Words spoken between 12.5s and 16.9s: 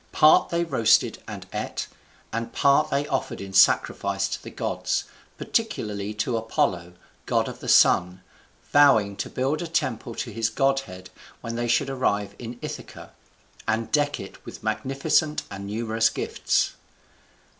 Ithaca, and deck it with magnificent and numerous gifts.